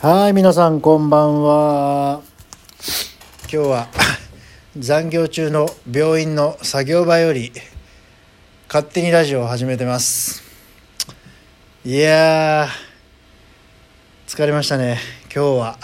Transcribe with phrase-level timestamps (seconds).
[0.00, 2.22] はい、皆さんこんばんは。
[3.52, 3.88] 今日は
[4.78, 7.52] 残業中の病院の作業場より
[8.68, 10.44] 勝手にラジオを始めてます。
[11.84, 12.68] いや、
[14.28, 15.00] 疲れましたね、
[15.34, 15.78] 今日は。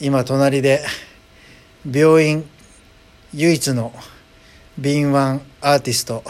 [0.00, 0.82] 今、隣で
[1.84, 2.48] 病院
[3.34, 3.92] 唯一の
[4.78, 6.24] 敏腕アーティスト、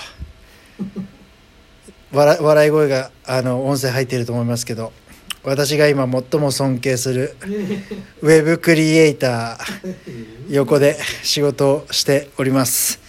[2.10, 4.92] 笑笑い声があの音声入っていると思いますけど
[5.44, 7.36] 私が今最も尊敬する
[8.20, 13.00] ウェブクリエイター横で仕事をしております。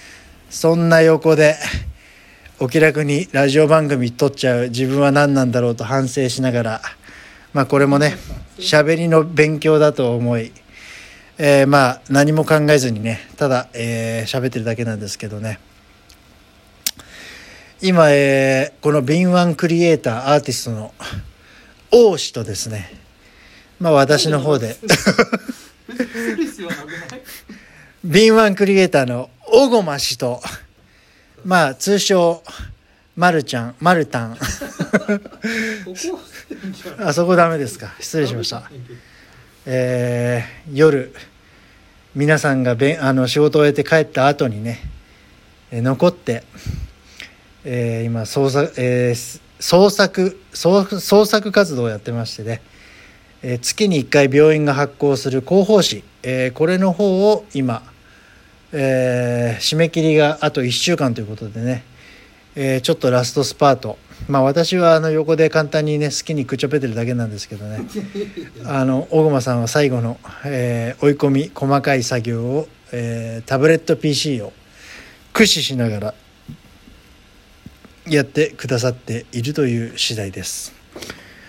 [0.50, 1.56] そんな横で
[2.60, 6.82] お気楽にラジオ番組撮っちゃう自分は何なんだろうと反省しながら
[7.54, 8.16] まあこれもね
[8.58, 10.52] 喋りの勉強だと思い、
[11.38, 15.60] えーまあ何も考えずにねただ、えー喋ってるだけなんですけどね。
[17.82, 20.94] 今、えーこの敏腕クリエイターアーティストの
[21.92, 22.92] 王氏とですね
[23.80, 24.76] まあ私の方で。
[28.04, 30.42] 敏腕クリエイターの小駒氏と
[31.44, 32.44] まあ通称
[33.16, 34.38] まるちゃんまるたん。
[37.00, 37.94] あそこダメですか。
[38.00, 38.70] 失礼しました。
[39.66, 41.14] えー夜
[42.16, 44.80] 皆さんがべんあの仕事を終えて帰った後にね、
[45.72, 46.44] えー残って、
[47.66, 52.62] えー今創作、えー創作創創作活動をやってましてね、
[53.42, 57.84] えー月に1回病院が発行する広報誌、えーこれの方を今、
[58.72, 61.84] えー締め切りがあと1週間ということでね、
[62.56, 63.98] えーちょっとラストスパート。
[64.28, 67.82] まあ私はあの横で簡単にね好きにくちょぺてるだけなんですけどね。
[68.66, 74.54] あの小駒さんは最後の、えー追い込み細かい作業を、えータブレット PC を
[75.34, 76.14] 駆使しながら
[78.10, 80.74] やってくださっているという次第です。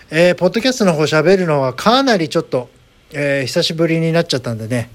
[0.09, 2.69] えーポッドキャストの方喋るのはかなりちょっと、
[3.13, 4.89] えー久しぶりになっちゃったんでね、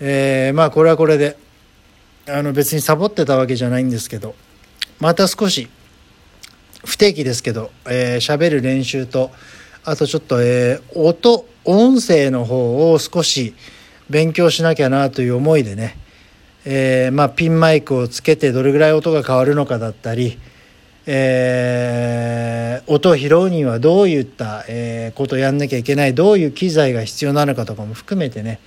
[0.00, 1.36] えーまあこれはこれで
[2.28, 4.34] あの別にサボってたわけじゃないんですけど
[5.00, 5.68] また少し
[6.84, 9.30] 不定期ですけどえー喋、る練習と
[9.84, 13.54] あとちょっと、えー音音声の方を少し
[14.08, 15.96] 勉強しなきゃなという思いでね、
[16.64, 20.38] えーまあ、ピンマイクをつけてどれぐらい音が変わるのかだったり、
[21.06, 28.60] えー音を拾うにはどういった、えーことをやんなきゃいけないどういう機材が必要なのかとかも含めてね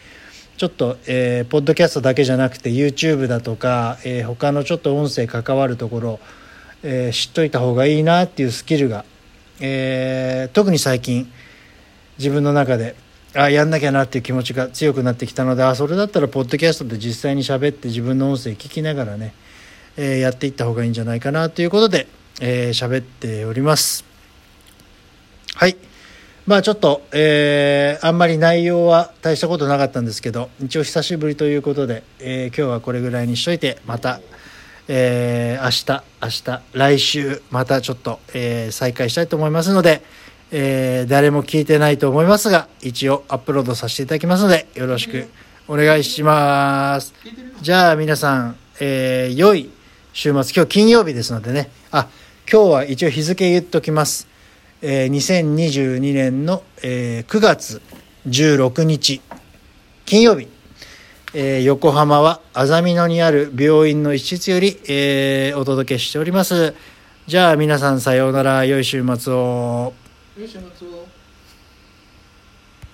[0.57, 6.19] ちょっと、えーポッドキャストだけじゃなくて YouTube だとか、えー他のちょっと音声関わるところ、
[6.83, 9.03] えー知っといた方がいいなっていうスキルが、
[9.59, 11.31] えー特に最近
[12.17, 12.95] 自分の中で
[13.35, 19.33] あやんなきゃなっていう気持ちが強くなってきたのであそれだったらポッドキャストで実際に喋って自分の音声聞きながらね、
[19.97, 22.07] えーやっていった方がいいんじゃないかなということで
[22.41, 24.05] えー喋、っております。
[25.55, 25.77] はい。
[26.45, 34.19] まあちょっと、えーあんまり内容は大したことなかったんですけど一応久しぶりということで、えー今日はこれぐらいにしといてまた
[34.89, 40.03] えー明日明日来週またちょっと、えー再開したいと思いますので、
[40.51, 45.29] えー誰も聞いてないと思いますが一応アップロードさせていただきますのでよろしく
[45.69, 47.13] お願いします。
[47.61, 49.69] じゃあ皆さん、えー良い
[50.13, 51.71] 週末今日金曜日ですのでね。
[51.91, 52.07] あ
[52.49, 54.27] 今日は一応日付言っときます、
[54.81, 57.81] えー2022年の、えー9月
[58.27, 59.21] 16日
[60.05, 60.47] 金曜日。
[61.33, 66.75] えー横浜はあざみ野にある病院の一室より、えーお届けしております。
[67.25, 68.65] じゃあ皆さんさようなら。
[68.65, 69.93] 良い週末を。
[70.37, 71.02] よいしょ松尾